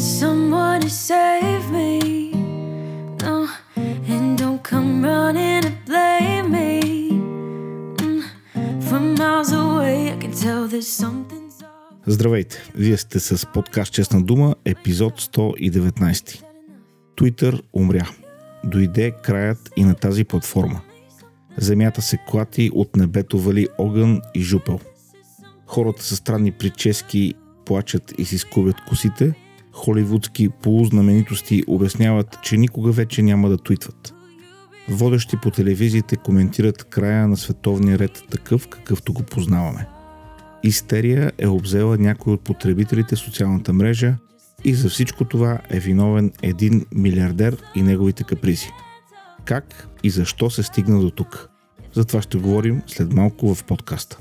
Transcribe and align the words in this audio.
need 0.00 0.20
someone 0.20 0.80
to 0.80 0.90
save 0.90 1.70
me. 1.70 2.32
No, 3.22 3.48
and 4.08 4.38
don't 4.38 4.62
come 4.62 5.04
running 5.04 5.62
to 5.62 5.72
blame 5.86 6.50
me. 6.50 6.80
Mm, 7.96 8.22
From 8.88 9.14
miles 9.14 9.52
away, 9.52 10.12
I 10.12 10.16
can 10.22 10.32
tell 10.32 10.68
there's 10.68 10.88
something's. 10.88 11.64
Здравейте! 12.06 12.58
Вие 12.74 12.96
сте 12.96 13.20
с 13.20 13.46
подкаст 13.46 13.92
Честна 13.92 14.22
дума, 14.22 14.54
епизод 14.64 15.20
119. 15.20 16.42
Twitter 17.16 17.60
умря. 17.72 18.08
Дойде 18.64 19.10
краят 19.10 19.70
и 19.76 19.84
на 19.84 19.94
тази 19.94 20.24
платформа. 20.24 20.80
Земята 21.56 22.02
се 22.02 22.18
клати, 22.28 22.70
от 22.74 22.96
небето 22.96 23.38
вали 23.38 23.68
огън 23.78 24.20
и 24.34 24.40
жупел. 24.42 24.80
Хората 25.66 26.02
с 26.04 26.16
странни 26.16 26.52
прически 26.52 27.34
плачат 27.64 28.14
и 28.18 28.24
си 28.24 28.38
скубят 28.38 28.76
косите. 28.88 29.34
Холивудски 29.84 30.48
полузнаменитости 30.48 31.62
обясняват, 31.66 32.38
че 32.42 32.56
никога 32.56 32.92
вече 32.92 33.22
няма 33.22 33.48
да 33.48 33.58
твитват. 33.58 34.14
Водещи 34.88 35.36
по 35.42 35.50
телевизиите 35.50 36.16
коментират 36.16 36.84
края 36.84 37.28
на 37.28 37.36
световния 37.36 37.98
ред 37.98 38.22
такъв, 38.30 38.68
какъвто 38.68 39.12
го 39.12 39.22
познаваме. 39.22 39.86
Истерия 40.62 41.32
е 41.38 41.46
обзела 41.46 41.98
някой 41.98 42.32
от 42.32 42.40
потребителите 42.40 43.16
в 43.16 43.18
социалната 43.18 43.72
мрежа 43.72 44.14
и 44.64 44.74
за 44.74 44.88
всичко 44.88 45.24
това 45.24 45.58
е 45.70 45.80
виновен 45.80 46.32
един 46.42 46.86
милиардер 46.94 47.56
и 47.74 47.82
неговите 47.82 48.24
капризи. 48.24 48.68
Как 49.44 49.88
и 50.02 50.10
защо 50.10 50.50
се 50.50 50.62
стигна 50.62 51.00
до 51.00 51.10
тук? 51.10 51.48
За 51.92 52.04
това 52.04 52.22
ще 52.22 52.38
говорим 52.38 52.82
след 52.86 53.12
малко 53.12 53.54
в 53.54 53.64
подкаста. 53.64 54.18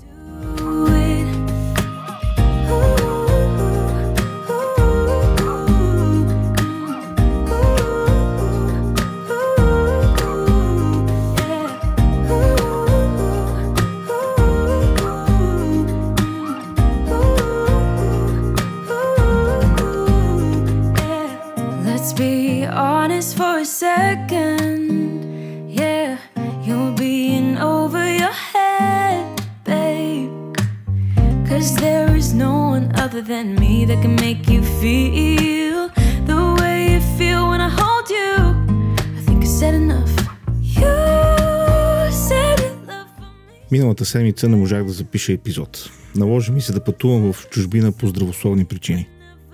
Миналата 43.72 44.06
седмица 44.06 44.50
не 44.50 44.56
можах 44.56 44.84
да 44.84 44.92
запиша 44.92 45.34
епизод. 45.34 45.90
Наложи 46.16 46.52
ми 46.52 46.62
се 46.62 46.74
да 46.74 46.84
пътувам 46.84 47.34
в 47.34 47.50
чужбина 47.50 47.92
по 47.92 48.08
здравословни 48.08 48.66
причини. 48.66 49.08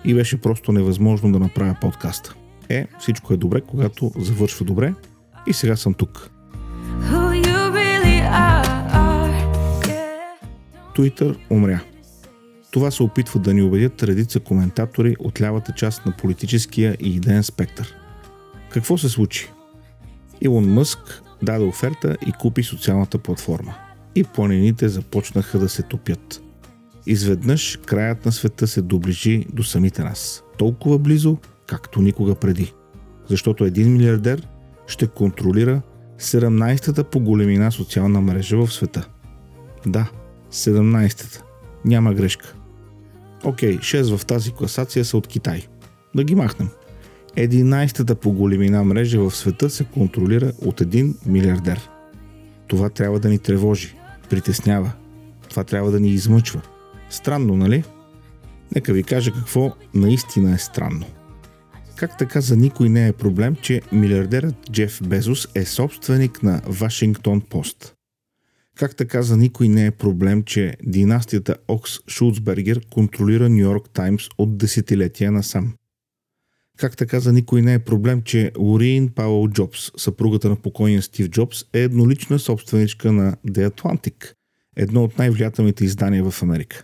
И 0.06 0.14
беше 0.14 0.42
просто 0.42 0.72
невъзможно 0.72 1.32
да 1.32 1.40
направя 1.40 1.76
подкаста. 1.82 2.36
Е, 2.70 2.88
всичко 3.00 3.34
е 3.34 3.38
добре, 3.38 3.62
когато 3.62 4.12
завършва 4.18 4.66
добре. 4.66 4.94
И 5.48 5.54
сега 5.54 5.76
съм 5.76 5.94
тук. 5.94 6.30
Twitter 10.96 11.38
умря. 11.50 11.80
Това 12.72 12.92
се 12.92 13.04
опитват 13.04 13.44
да 13.44 13.54
ни 13.54 13.62
убедят 13.62 14.04
редица 14.04 14.40
коментатори 14.40 15.16
от 15.20 15.42
лявата 15.42 15.74
част 15.74 16.06
на 16.06 16.12
политическия 16.12 16.98
и 17.00 17.16
идеен 17.16 17.44
спектър. 17.44 17.96
Какво 18.70 18.98
се 18.98 19.10
случи? 19.10 19.50
Илон 20.42 20.74
Мъск 20.74 21.24
даде 21.44 21.66
оферта 21.66 22.18
и 22.28 22.32
купи 22.32 22.64
социалната 22.64 23.18
платформа. 23.18 23.76
И 24.16 24.24
планините 24.24 24.90
започнаха 24.90 25.60
да 25.60 25.70
се 25.70 25.84
топят. 25.84 26.42
Изведнъж 27.06 27.80
краят 27.86 28.26
на 28.26 28.32
света 28.32 28.68
се 28.68 28.82
доближи 28.82 29.46
до 29.54 29.64
самите 29.64 30.04
нас. 30.04 30.44
Толкова 30.58 31.00
близо, 31.00 31.38
както 31.68 32.02
никога 32.02 32.36
преди. 32.36 32.74
Защото 33.30 33.66
един 33.66 33.94
милиардер 33.94 34.48
ще 34.88 35.08
контролира 35.08 35.82
17-та 36.20 37.04
по 37.04 37.20
големина 37.20 37.72
социална 37.72 38.22
мрежа 38.22 38.58
в 38.58 38.74
света. 38.74 39.08
Да, 39.86 40.10
17-та. 40.52 41.46
Няма 41.86 42.14
грешка. 42.14 42.54
Окей, 43.44 43.78
6 43.78 44.18
в 44.18 44.26
тази 44.26 44.52
класация 44.52 45.06
са 45.06 45.18
от 45.18 45.28
Китай. 45.28 45.68
Да 46.16 46.24
ги 46.24 46.36
махнем. 46.36 46.70
11-та 47.38 48.16
по 48.16 48.32
големина 48.32 48.84
мрежа 48.84 49.20
в 49.20 49.36
света 49.36 49.70
се 49.70 49.84
контролира 49.84 50.52
от 50.66 50.82
един 50.82 51.16
милиардер. 51.26 51.90
Това 52.68 52.90
трябва 52.90 53.20
да 53.20 53.30
ни 53.30 53.40
тревожи, 53.40 53.96
притеснява. 54.30 54.92
Това 55.50 55.64
трябва 55.64 55.92
да 55.92 56.00
ни 56.00 56.10
измъчва. 56.10 56.62
Странно, 57.10 57.58
нали? 57.58 57.84
Нека 58.76 58.94
ви 58.94 59.04
кажа 59.04 59.32
какво 59.32 59.72
наистина 59.94 60.52
е 60.52 60.58
странно. 60.58 61.06
Как 61.96 62.18
така 62.18 62.42
за 62.42 62.58
никой 62.58 62.90
не 62.90 63.08
е 63.08 63.14
проблем, 63.14 63.56
че 63.56 63.82
милиардерът 63.92 64.56
Джеф 64.72 65.00
Безос 65.04 65.48
е 65.56 65.66
собственик 65.66 66.44
на 66.44 66.62
Вашингтон 66.66 67.42
Пост? 67.42 67.96
Как 68.76 68.96
така 68.96 69.22
за 69.22 69.38
никой 69.38 69.68
не 69.68 69.86
е 69.86 69.92
проблем, 69.92 70.44
че 70.44 70.78
династията 70.84 71.56
Окс 71.68 71.92
Шулцбергер 72.08 72.82
контролира 72.94 73.50
Нью 73.50 73.60
Йорк 73.60 73.90
Таймс 73.90 74.24
от 74.38 74.58
десетилетия 74.58 75.32
насам? 75.32 75.74
Как 76.78 76.98
така 76.98 77.20
за 77.20 77.34
никой 77.34 77.62
не 77.62 77.74
е 77.74 77.80
проблем, 77.80 78.22
че 78.22 78.52
Лориин 78.58 79.10
Пауъл 79.10 79.50
Джобс, 79.50 79.92
съпругата 79.98 80.50
на 80.50 80.56
покойния 80.56 81.02
Стив 81.02 81.30
Джобс, 81.30 81.66
е 81.74 81.80
еднолична 81.80 82.40
собственичка 82.40 83.12
на 83.12 83.38
The 83.48 83.70
Atlantic, 83.70 84.34
едно 84.76 85.04
от 85.04 85.18
най-влиятелните 85.18 85.86
издания 85.86 86.32
в 86.32 86.44
Америка? 86.44 86.84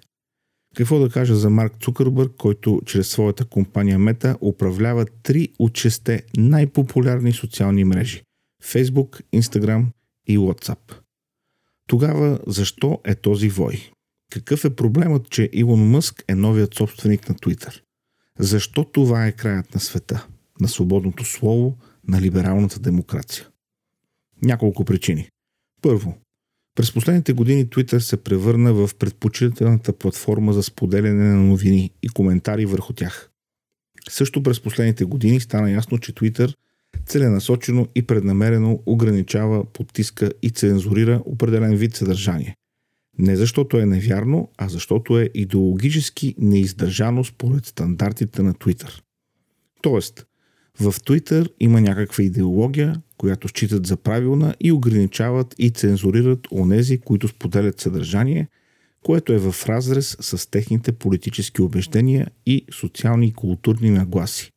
Какво 0.76 1.00
да 1.00 1.10
кажа 1.10 1.36
за 1.36 1.50
Марк 1.50 1.74
Цукърбърг, 1.80 2.32
който 2.38 2.82
чрез 2.86 3.08
своята 3.08 3.46
компания 3.46 4.00
Мета 4.00 4.38
управлява 4.42 5.06
три 5.24 5.50
от 5.60 5.78
шесте 5.78 6.24
най-популярни 6.38 7.32
социални 7.32 7.84
мрежи– 7.84 8.24
Facebook, 8.64 9.22
Instagram 9.36 9.86
и 10.28 10.38
WhatsApp. 10.38 10.96
Тогава 11.88 12.40
защо 12.48 13.02
е 13.06 13.16
този 13.16 13.50
вой? 13.50 13.92
Какъв 14.32 14.66
е 14.66 14.76
проблемът, 14.76 15.30
че 15.30 15.50
Илон 15.54 15.90
Мъск 15.90 16.24
е 16.28 16.36
новият 16.36 16.76
собственик 16.76 17.30
на 17.30 17.36
Twitter? 17.36 17.82
Защо 18.42 18.84
това 18.84 19.26
е 19.26 19.32
краят 19.32 19.74
на 19.74 19.80
света, 19.80 20.28
на 20.60 20.68
свободното 20.68 21.26
слово, 21.26 21.78
на 22.08 22.22
либералната 22.22 22.80
демокрация? 22.80 23.48
Няколко 24.44 24.86
причини. 24.86 25.30
Първо, 25.82 26.18
през 26.76 26.94
последните 26.94 27.34
години 27.34 27.68
Twitter 27.68 28.00
се 28.00 28.24
превърна 28.24 28.74
в 28.74 28.90
предпочитаната 29.00 29.94
платформа 29.94 30.54
за 30.54 30.64
споделяне 30.64 31.24
на 31.24 31.36
новини 31.36 31.92
и 32.04 32.10
коментари 32.10 32.66
върху 32.66 32.94
тях. 32.94 33.30
Също 34.10 34.44
през 34.44 34.60
последните 34.60 35.06
години 35.06 35.40
стана 35.40 35.72
ясно, 35.72 35.98
че 35.98 36.14
Twitter 36.14 36.54
целенасочено 37.06 37.88
и 37.96 38.08
преднамерено 38.08 38.80
ограничава, 38.86 39.66
потиска 39.66 40.32
и 40.42 40.50
цензурира 40.50 41.22
определен 41.26 41.76
вид 41.76 41.96
съдържание. 41.96 42.56
Не 43.20 43.36
защото 43.36 43.78
е 43.78 43.86
невярно, 43.86 44.50
а 44.58 44.70
защото 44.70 45.20
е 45.20 45.30
идеологически 45.34 46.36
неиздържано 46.38 47.24
според 47.24 47.66
стандартите 47.66 48.42
на 48.42 48.54
Twitter. 48.54 49.02
Тоест, 49.82 50.26
в 50.80 50.92
Twitter 50.92 51.50
има 51.60 51.82
някаква 51.82 52.24
идеология, 52.24 53.02
която 53.18 53.48
считат 53.48 53.88
за 53.88 53.98
правилна 53.98 54.56
и 54.60 54.72
ограничават 54.72 55.56
и 55.58 55.70
цензурират 55.70 56.48
онези, 56.52 56.98
които 56.98 57.28
споделят 57.28 57.80
съдържание, 57.80 58.48
което 59.04 59.34
е 59.34 59.38
в 59.38 59.56
разрез 59.68 60.18
с 60.20 60.52
техните 60.52 60.92
политически 60.92 61.62
убеждения 61.62 62.28
и 62.46 62.66
социални 62.72 63.28
и 63.28 63.34
културни 63.34 63.90
нагласи. 63.90 64.52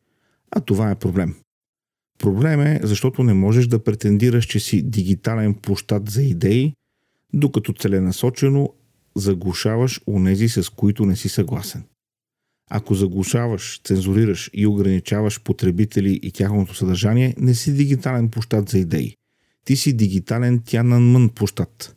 А 0.50 0.60
това 0.60 0.90
е 0.90 0.94
проблем. 0.94 1.34
Проблем 2.18 2.60
е, 2.60 2.80
защото 2.82 3.22
не 3.22 3.34
можеш 3.34 3.66
да 3.66 3.84
претендираш, 3.84 4.44
че 4.44 4.60
си 4.60 4.82
дигитален 4.82 5.54
площад 5.54 6.10
за 6.10 6.22
идеи, 6.22 6.74
докато 7.34 7.72
целенасочено 7.72 8.72
заглушаваш 9.16 10.00
онези, 10.06 10.48
с 10.48 10.70
които 10.70 11.06
не 11.06 11.16
си 11.16 11.28
съгласен. 11.28 11.84
Ако 12.70 12.94
заглушаваш, 12.94 13.80
цензурираш 13.84 14.50
и 14.52 14.66
ограничаваш 14.66 15.42
потребители 15.42 16.20
и 16.22 16.32
тяхното 16.32 16.74
съдържание, 16.74 17.34
не 17.38 17.54
си 17.54 17.74
дигитален 17.74 18.28
площад 18.28 18.68
за 18.68 18.78
идеи. 18.78 19.16
Ти 19.64 19.76
си 19.76 19.96
дигитален 19.96 20.62
Тянанмън 20.66 21.28
площад. 21.28 21.96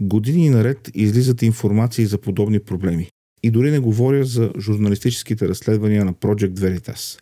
Години 0.00 0.50
наред 0.50 0.90
излизат 0.94 1.42
информации 1.42 2.06
за 2.06 2.18
подобни 2.18 2.60
проблеми. 2.60 3.08
И 3.42 3.50
дори 3.50 3.70
не 3.70 3.78
говоря 3.78 4.24
за 4.24 4.52
журналистическите 4.58 5.48
разследвания 5.48 6.04
на 6.04 6.14
Project 6.14 6.54
Veritas. 6.54 7.20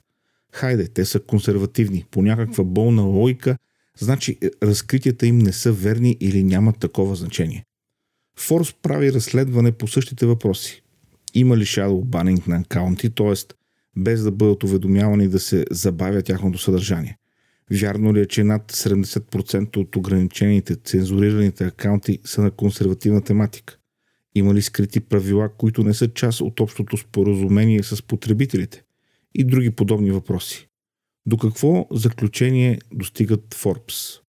Хайде, 0.53 0.89
те 0.89 1.05
са 1.05 1.21
консервативни, 1.21 2.05
по 2.11 2.23
някаква 2.23 2.65
болна 2.65 3.03
логика, 3.03 3.57
значи 3.99 4.39
е, 4.43 4.51
разкритията 4.63 5.27
им 5.27 5.39
не 5.39 5.53
са 5.53 5.73
верни 5.73 6.17
или 6.21 6.45
нямат 6.45 6.79
такова 6.79 7.15
значение. 7.15 7.65
Форс 8.39 8.75
прави 8.83 9.13
разследване 9.13 9.73
по 9.73 9.89
същите 9.89 10.27
въпроси. 10.27 10.83
Има 11.35 11.57
ли 11.57 11.65
shadow 11.65 12.05
банинг 12.05 12.47
на 12.47 12.57
акаунти, 12.57 13.11
т.е. 13.11 13.55
без 13.97 14.23
да 14.23 14.31
бъдат 14.31 14.63
уведомявани 14.63 15.29
да 15.29 15.39
се 15.39 15.65
забавя 15.71 16.23
тяхното 16.23 16.59
съдържание. 16.59 17.19
Вярно 17.71 18.15
ли 18.15 18.21
е, 18.21 18.27
че 18.27 18.45
над 18.45 18.73
70% 18.73 19.77
от 19.77 19.97
ограничените, 19.97 20.77
цензурираните 20.77 21.65
акаунти 21.65 22.19
са 22.25 22.43
на 22.43 22.51
консервативна 22.51 23.23
тематика? 23.23 23.79
Има 24.35 24.55
ли 24.55 24.63
скрити 24.63 25.01
правила, 25.01 25.49
които 25.59 25.85
не 25.85 25.95
са 25.95 26.09
част 26.09 26.41
от 26.41 26.61
общото 26.61 26.97
споразумение 26.97 27.83
с 27.83 28.03
потребителите? 28.03 28.83
И 29.35 29.45
други 29.45 29.71
подобни 29.71 30.11
въпроси. 30.11 30.69
До 31.27 31.39
какво 31.39 31.87
заключение 31.91 32.79
достигат 32.93 33.55
Forbes? 33.55 34.21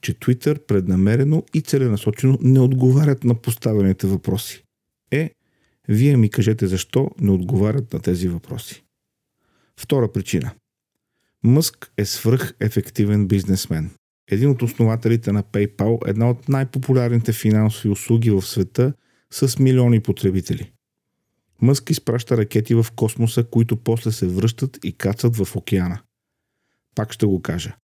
Че 0.00 0.14
Twitter 0.14 0.66
преднамерено 0.66 1.42
и 1.54 1.60
целенасочено 1.60 2.38
не 2.40 2.60
отговарят 2.60 3.24
на 3.24 3.34
поставените 3.34 4.06
въпроси. 4.06 4.64
Е, 5.10 5.30
вие 5.88 6.16
ми 6.16 6.30
кажете 6.30 6.66
защо 6.66 7.10
не 7.20 7.30
отговарят 7.30 7.92
на 7.92 8.00
тези 8.00 8.28
въпроси. 8.28 8.84
Втора 9.80 10.12
причина. 10.12 10.54
Мъск 11.42 11.92
е 11.96 12.04
свръх 12.04 12.54
ефективен 12.60 13.28
бизнесмен. 13.28 13.90
Един 14.30 14.50
от 14.50 14.62
основателите 14.62 15.32
на 15.32 15.42
PayPal, 15.42 16.08
една 16.08 16.30
от 16.30 16.48
най-популярните 16.48 17.32
финансови 17.32 17.88
услуги 17.88 18.30
в 18.30 18.42
света 18.42 18.92
с 19.30 19.58
милиони 19.58 20.00
потребители. 20.00 20.72
Мъск 21.62 21.90
изпраща 21.90 22.36
ракети 22.36 22.74
в 22.74 22.86
космоса, 22.96 23.44
които 23.44 23.76
после 23.76 24.12
се 24.12 24.26
връщат 24.26 24.78
и 24.84 24.92
кацат 24.92 25.36
в 25.36 25.56
океана. 25.56 26.00
Пак 26.94 27.12
ще 27.12 27.26
го 27.26 27.42
кажа. 27.42 27.76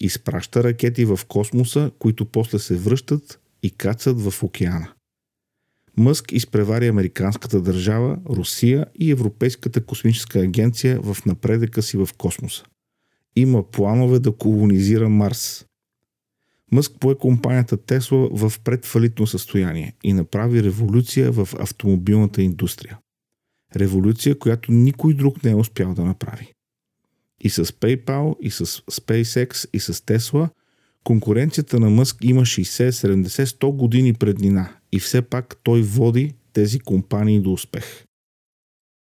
Изпраща 0.00 0.64
ракети 0.64 1.04
в 1.04 1.20
космоса, 1.28 1.90
които 1.98 2.24
после 2.24 2.58
се 2.58 2.76
връщат 2.76 3.40
и 3.62 3.70
кацат 3.70 4.20
в 4.20 4.42
океана. 4.42 4.92
Мъск 5.96 6.32
изпревари 6.32 6.88
американската 6.88 7.60
държава, 7.60 8.18
Русия 8.28 8.86
и 8.94 9.10
Европейската 9.10 9.84
космическа 9.84 10.38
агенция 10.38 11.00
в 11.00 11.16
напредъка 11.26 11.82
си 11.82 11.96
в 11.96 12.08
космоса. 12.18 12.64
Има 13.36 13.70
планове 13.70 14.18
да 14.18 14.32
колонизира 14.32 15.08
Марс. 15.08 15.66
Мъск 16.72 16.92
пое 17.00 17.14
компанията 17.14 17.76
Тесла 17.76 18.28
в 18.32 18.52
предфалитно 18.64 19.26
състояние 19.26 19.94
и 20.02 20.12
направи 20.12 20.62
революция 20.62 21.32
в 21.32 21.48
автомобилната 21.58 22.42
индустрия. 22.42 22.98
Революция, 23.76 24.38
която 24.38 24.72
никой 24.72 25.14
друг 25.14 25.44
не 25.44 25.50
е 25.50 25.54
успял 25.54 25.94
да 25.94 26.04
направи. 26.04 26.52
И 27.40 27.50
с 27.50 27.64
PayPal, 27.64 28.36
и 28.40 28.50
с 28.50 28.66
SpaceX, 28.66 29.68
и 29.72 29.80
с 29.80 29.94
Tesla, 29.94 30.48
конкуренцията 31.04 31.80
на 31.80 31.90
Мъск 31.90 32.16
има 32.22 32.42
60, 32.42 32.90
70, 32.90 33.44
100 33.44 33.76
години 33.76 34.14
преднина 34.14 34.76
и 34.92 35.00
все 35.00 35.22
пак 35.22 35.56
той 35.62 35.82
води 35.82 36.34
тези 36.52 36.80
компании 36.80 37.40
до 37.40 37.52
успех. 37.52 38.04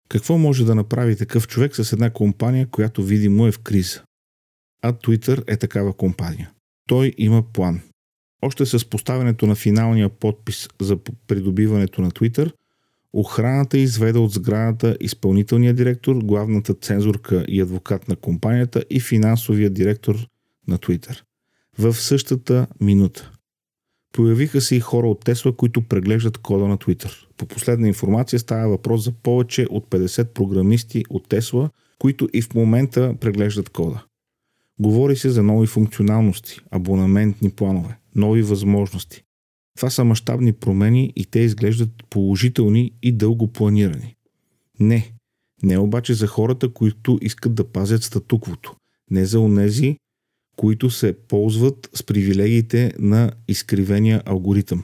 Какво 0.10 0.38
може 0.38 0.66
да 0.66 0.76
направи 0.76 1.16
такъв 1.16 1.48
човек 1.48 1.76
с 1.76 1.94
една 1.94 2.10
компания, 2.10 2.68
която 2.68 3.04
видимо 3.04 3.48
е 3.48 3.52
в 3.52 3.60
криза? 3.60 4.02
А 4.82 4.94
Twitter 4.94 5.44
е 5.48 5.58
такава 5.58 5.94
компания. 5.94 6.52
Той 6.88 7.14
има 7.18 7.44
план. 7.54 7.82
Още 8.42 8.66
с 8.66 8.90
поставянето 8.90 9.48
на 9.48 9.56
финалния 9.56 10.10
подпис 10.10 10.68
за 10.82 10.98
придобиването 11.28 12.02
на 12.02 12.12
Twitter, 12.12 12.52
охраната 13.16 13.78
изведе 13.78 14.20
от 14.20 14.32
сградата 14.32 14.98
изпълнителния 15.02 15.74
директор, 15.74 16.16
главната 16.16 16.74
цензурка 16.74 17.46
и 17.48 17.62
адвокат 17.62 18.08
на 18.08 18.16
компанията 18.16 18.84
и 18.90 19.00
финансовия 19.00 19.70
директор 19.70 20.28
на 20.68 20.78
Twitter. 20.78 21.22
В 21.78 21.94
същата 21.94 22.68
минута. 22.82 23.32
Появиха 24.14 24.62
се 24.62 24.76
и 24.76 24.80
хора 24.80 25.08
от 25.08 25.26
Тесла, 25.26 25.56
които 25.56 25.82
преглеждат 25.82 26.38
кода 26.38 26.68
на 26.68 26.78
Twitter. 26.78 27.12
По 27.38 27.46
последна 27.46 27.88
информация 27.88 28.40
става 28.40 28.70
въпрос 28.70 29.04
за 29.04 29.12
повече 29.12 29.68
от 29.70 29.90
50 29.90 30.34
програмисти 30.34 31.04
от 31.10 31.30
Тесла, 31.30 31.70
които 32.00 32.30
и 32.34 32.42
в 32.42 32.54
момента 32.54 33.16
преглеждат 33.22 33.70
кода. 33.70 34.04
Говори 34.80 35.16
се 35.16 35.30
за 35.30 35.44
нови 35.44 35.68
функционалности, 35.68 36.60
абонаментни 36.72 37.50
планове, 37.50 37.98
нови 38.16 38.42
възможности. 38.42 39.25
Това 39.76 39.90
са 39.90 40.04
мащабни 40.04 40.54
промени 40.54 41.14
и 41.16 41.26
те 41.26 41.40
изглеждат 41.40 41.90
положителни 42.10 42.92
и 43.02 43.12
дълго 43.12 43.48
планирани. 43.48 44.16
Не, 44.80 45.14
не 45.64 45.78
обаче 45.78 46.14
за 46.14 46.28
хората, 46.28 46.74
които 46.74 47.20
искат 47.22 47.56
да 47.56 47.72
пазят 47.72 48.04
статуквото. 48.04 48.76
Не 49.12 49.26
за 49.26 49.40
онези, 49.40 49.98
които 50.56 50.90
се 50.90 51.14
ползват 51.28 51.90
с 51.94 52.04
привилегиите 52.04 52.94
на 53.00 53.32
изкривения 53.48 54.22
алгоритъм. 54.26 54.84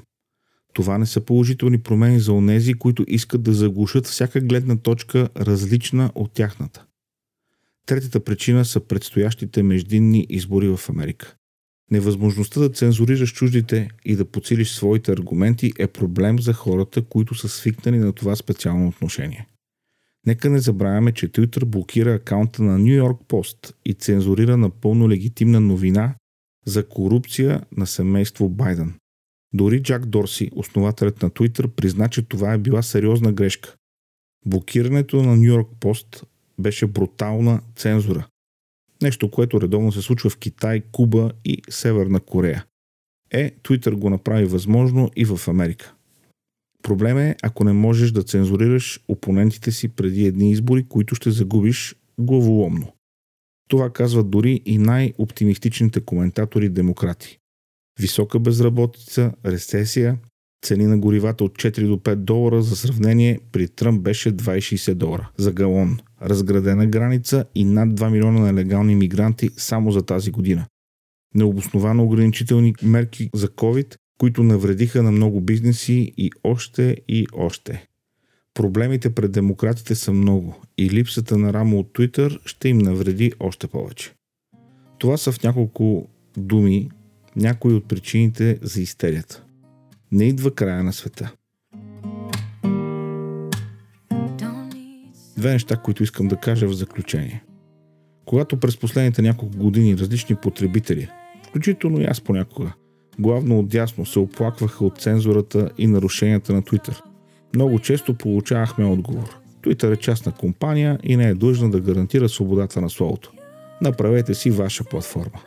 Това 0.74 0.98
не 0.98 1.06
са 1.06 1.22
положителни 1.22 1.78
промени 1.78 2.20
за 2.20 2.34
онези, 2.34 2.74
които 2.74 3.06
искат 3.08 3.44
да 3.44 3.54
заглушат 3.54 4.08
всяка 4.08 4.42
гледна 4.42 4.78
точка 4.78 5.30
различна 5.38 6.12
от 6.16 6.32
тяхната. 6.34 6.86
Третата 7.86 8.24
причина 8.24 8.66
са 8.66 8.80
предстоящите 8.80 9.64
междинни 9.64 10.26
избори 10.30 10.68
в 10.68 10.90
Америка. 10.90 11.36
Невъзможността 11.92 12.60
да 12.60 12.70
цензурираш 12.70 13.34
чуждите 13.34 13.90
и 14.06 14.16
да 14.16 14.26
подсилиш 14.26 14.72
своите 14.72 15.12
аргументи 15.12 15.74
е 15.80 15.88
проблем 15.88 16.40
за 16.40 16.54
хората, 16.54 17.02
които 17.02 17.36
са 17.36 17.50
свикнали 17.50 17.98
на 17.98 18.14
това 18.14 18.36
специално 18.36 18.88
отношение. 18.88 19.48
Нека 20.28 20.50
не 20.50 20.60
забравяме, 20.60 21.12
че 21.12 21.28
Twitter 21.28 21.66
блокира 21.66 22.14
акаунта 22.14 22.64
на 22.64 22.80
New 22.80 23.02
York 23.02 23.18
Post 23.28 23.74
и 23.86 23.94
цензурира 23.94 24.58
напълно 24.58 25.10
легитимна 25.10 25.60
новина 25.60 26.16
за 26.66 26.88
корупция 26.88 27.62
на 27.78 27.88
семейство 27.88 28.50
Байден. 28.50 28.94
Дори 29.54 29.84
Джак 29.84 30.06
Дорси, 30.06 30.50
основателят 30.56 31.22
на 31.22 31.30
Twitter, 31.30 31.68
призна, 31.68 32.10
че 32.10 32.22
това 32.22 32.54
е 32.54 32.58
била 32.58 32.82
сериозна 32.82 33.32
грешка. 33.32 33.76
Блокирането 34.46 35.24
на 35.24 35.36
Нью 35.36 35.44
Йорк 35.44 35.68
Пост 35.80 36.24
беше 36.60 36.88
брутална 36.88 37.62
цензура. 37.76 38.28
Нещо, 39.02 39.32
което 39.32 39.62
редовно 39.62 39.92
се 39.92 40.02
случва 40.02 40.30
в 40.30 40.38
Китай, 40.38 40.82
Куба 40.92 41.32
и 41.46 41.62
Северна 41.70 42.20
Корея. 42.20 42.66
Е, 43.32 43.52
Twitter 43.64 43.94
го 43.96 44.10
направи 44.10 44.46
възможно 44.46 45.10
и 45.16 45.26
в 45.26 45.48
Америка. 45.48 45.94
Проблем 46.84 47.18
е, 47.18 47.36
ако 47.44 47.64
не 47.64 47.74
можеш 47.74 48.12
да 48.12 48.24
цензурираш 48.24 49.00
опонентите 49.08 49.72
си 49.72 49.88
преди 49.88 50.26
едни 50.26 50.52
избори, 50.52 50.86
които 50.90 51.16
ще 51.16 51.32
загубиш 51.32 51.96
главоломно. 52.20 52.94
Това 53.68 53.90
казват 53.90 54.30
дори 54.30 54.62
и 54.66 54.78
най-оптимистичните 54.78 56.02
коментатори 56.02 56.70
демократи. 56.70 57.38
Висока 58.00 58.40
безработица, 58.40 59.34
рецесия, 59.46 60.18
цени 60.62 60.86
на 60.86 60.98
горивата 60.98 61.44
от 61.44 61.52
4 61.52 61.88
до 61.88 61.98
5 61.98 62.16
долара, 62.16 62.62
за 62.62 62.76
сравнение 62.76 63.40
при 63.52 63.68
Тръмп 63.68 64.02
беше 64.02 64.32
2,60 64.32 64.94
долара 64.94 65.30
за 65.38 65.52
галон. 65.52 65.98
Разградена 66.22 66.88
граница 66.88 67.46
и 67.56 67.66
над 67.66 67.90
2 67.90 68.10
милиона 68.10 68.40
нелегални 68.40 68.96
мигранти 68.96 69.50
само 69.58 69.92
за 69.92 70.02
тази 70.02 70.32
година. 70.32 70.66
Необосновано 71.36 72.04
ограничителни 72.04 72.74
мерки 72.84 73.30
за 73.34 73.48
COVID, 73.48 73.96
които 74.20 74.44
навредиха 74.44 75.04
на 75.04 75.12
много 75.12 75.42
бизнеси 75.42 76.14
и 76.18 76.32
още 76.44 76.98
и 77.08 77.28
още. 77.34 77.88
Проблемите 78.54 79.16
пред 79.16 79.32
демократите 79.32 79.96
са 79.96 80.14
много 80.14 80.62
и 80.78 80.90
липсата 80.90 81.38
на 81.38 81.54
рамо 81.54 81.80
от 81.80 81.88
Twitter 81.88 82.40
ще 82.46 82.70
им 82.70 82.78
навреди 82.78 83.32
още 83.40 83.68
повече. 83.68 84.14
Това 84.98 85.18
са 85.18 85.32
в 85.32 85.44
няколко 85.44 86.08
думи 86.38 86.90
някои 87.36 87.74
от 87.74 87.88
причините 87.88 88.60
за 88.62 88.82
истерията. 88.82 89.44
Не 90.12 90.24
идва 90.24 90.52
края 90.56 90.84
на 90.84 90.94
света. 90.94 91.34
Две 95.38 95.52
неща, 95.52 95.78
които 95.78 96.04
искам 96.04 96.28
да 96.28 96.36
кажа 96.36 96.68
в 96.68 96.74
заключение. 96.74 97.44
Когато 98.26 98.58
през 98.58 98.78
последните 98.78 99.22
няколко 99.22 99.58
години 99.58 99.98
различни 99.98 100.36
потребители, 100.36 101.10
включително 101.48 102.02
и 102.02 102.06
аз 102.06 102.22
понякога, 102.22 102.74
главно 103.20 103.60
от 103.60 103.68
дясно, 103.68 104.06
се 104.06 104.20
оплакваха 104.20 104.86
от 104.86 104.98
цензурата 104.98 105.70
и 105.78 105.88
нарушенията 105.88 106.54
на 106.54 106.62
Twitter, 106.62 107.02
много 107.56 107.80
често 107.80 108.14
получавахме 108.14 108.86
отговор. 108.86 109.40
Twitter 109.62 109.94
е 109.94 109.98
частна 109.98 110.32
компания 110.32 111.00
и 111.04 111.18
не 111.18 111.30
е 111.30 111.36
длъжна 111.36 111.72
да 111.72 111.82
гарантира 111.82 112.30
свободата 112.30 112.82
на 112.82 112.90
словото. 112.90 113.32
Направете 113.82 114.34
си 114.34 114.52
ваша 114.52 114.84
платформа. 114.84 115.42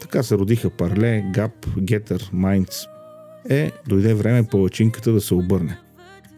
Така 0.00 0.22
се 0.22 0.34
родиха 0.34 0.70
Парле, 0.70 1.24
Gap, 1.34 1.52
Getter, 1.78 2.32
Minds, 2.32 2.91
е, 3.48 3.72
дойде 3.86 4.14
време 4.14 4.42
палачинката 4.42 5.12
да 5.12 5.20
се 5.20 5.34
обърне. 5.34 5.78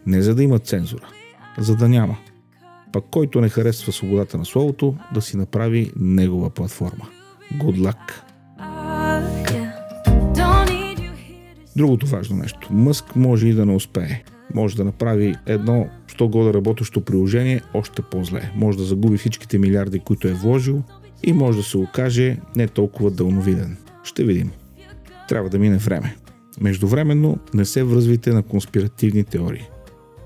Не 0.05 0.21
за 0.21 0.35
да 0.35 0.43
има 0.43 0.59
цензура, 0.59 1.07
за 1.57 1.75
да 1.75 1.89
няма. 1.89 2.17
Пък 2.93 3.05
който 3.11 3.41
не 3.41 3.49
харесва 3.49 3.91
свободата 3.91 4.37
на 4.37 4.45
словото, 4.45 4.95
да 5.13 5.21
си 5.21 5.37
направи 5.37 5.91
негова 5.95 6.49
платформа. 6.49 7.07
Good 7.53 7.91
luck! 7.91 8.21
Другото 11.75 12.05
важно 12.05 12.37
нещо. 12.37 12.67
Мъск 12.71 13.15
може 13.15 13.47
и 13.47 13.53
да 13.53 13.65
не 13.65 13.75
успее. 13.75 14.23
Може 14.53 14.75
да 14.75 14.85
направи 14.85 15.35
едно, 15.45 15.87
що 16.07 16.27
года 16.27 16.53
работещо 16.53 17.01
приложение, 17.01 17.61
още 17.73 18.01
по-зле. 18.01 18.51
Може 18.55 18.77
да 18.77 18.83
загуби 18.83 19.17
всичките 19.17 19.57
милиарди, 19.57 19.99
които 19.99 20.27
е 20.27 20.33
вложил 20.33 20.83
и 21.23 21.33
може 21.33 21.57
да 21.57 21.63
се 21.63 21.77
окаже 21.77 22.37
не 22.55 22.67
толкова 22.67 23.11
дълновиден. 23.11 23.77
Ще 24.03 24.23
видим. 24.23 24.51
Трябва 25.29 25.49
да 25.49 25.59
мине 25.59 25.77
време. 25.77 26.15
Междувременно 26.61 27.37
не 27.53 27.65
се 27.65 27.83
връзвайте 27.83 28.33
на 28.33 28.43
конспиративни 28.43 29.23
теории. 29.23 29.69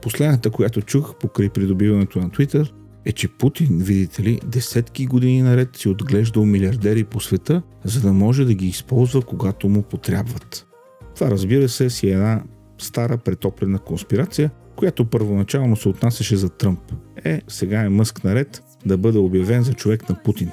Последната, 0.01 0.49
която 0.49 0.81
чух 0.81 1.15
покрай 1.15 1.49
придобиването 1.49 2.19
на 2.19 2.29
Twitter, 2.29 2.71
е, 3.05 3.11
че 3.11 3.27
Путин, 3.27 3.77
видите 3.77 4.23
ли, 4.23 4.39
десетки 4.45 5.05
години 5.05 5.41
наред 5.41 5.75
си 5.75 5.89
отглеждал 5.89 6.45
милиардери 6.45 7.03
по 7.03 7.19
света, 7.19 7.61
за 7.83 8.01
да 8.01 8.13
може 8.13 8.45
да 8.45 8.53
ги 8.53 8.67
използва, 8.67 9.21
когато 9.21 9.69
му 9.69 9.81
потребват. 9.81 10.67
Това 11.15 11.31
разбира 11.31 11.69
се 11.69 11.89
си 11.89 12.09
е 12.09 12.11
една 12.11 12.43
стара 12.77 13.17
претоплена 13.17 13.79
конспирация, 13.79 14.51
която 14.75 15.05
първоначално 15.05 15.75
се 15.75 15.89
отнасяше 15.89 16.35
за 16.35 16.49
Тръмп. 16.49 16.79
Е, 17.23 17.41
сега 17.47 17.81
е 17.81 17.89
Мъск 17.89 18.23
наред 18.23 18.63
да 18.85 18.97
бъде 18.97 19.17
обявен 19.17 19.63
за 19.63 19.73
човек 19.73 20.09
на 20.09 20.23
Путин. 20.23 20.51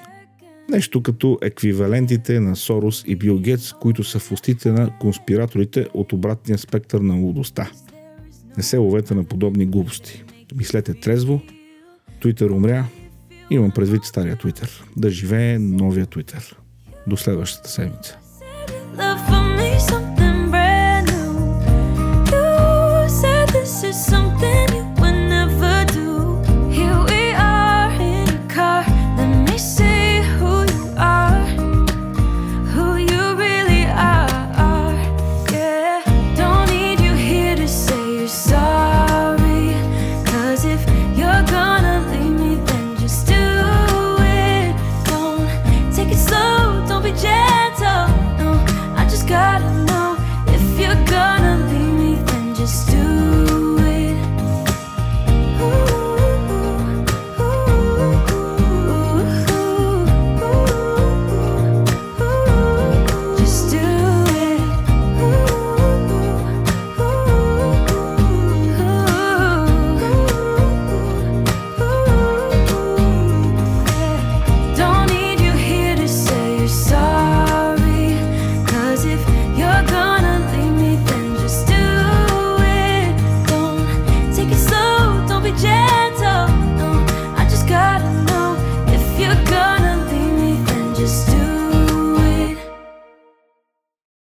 Нещо 0.70 1.02
като 1.02 1.38
еквивалентите 1.42 2.40
на 2.40 2.56
Сорос 2.56 3.04
и 3.06 3.16
Бил 3.16 3.38
Гетс, 3.38 3.72
които 3.72 4.04
са 4.04 4.18
в 4.18 4.32
устите 4.32 4.72
на 4.72 4.98
конспираторите 5.00 5.86
от 5.94 6.12
обратния 6.12 6.58
спектър 6.58 7.00
на 7.00 7.14
лудостта. 7.14 7.70
Не 8.56 8.62
се 8.62 8.76
ловете 8.76 9.14
на 9.14 9.24
подобни 9.24 9.66
глупости. 9.66 10.24
Мислете 10.56 10.94
трезво. 10.94 11.40
Твитър 12.20 12.50
умря. 12.50 12.86
Имам 13.50 13.70
предвид 13.70 14.04
стария 14.04 14.36
Твитър. 14.36 14.84
Да 14.96 15.10
живее 15.10 15.58
новия 15.58 16.06
Твитър. 16.06 16.56
До 17.06 17.16
следващата 17.16 17.70
седмица. 17.70 18.18